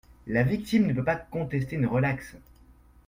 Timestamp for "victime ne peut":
0.41-1.03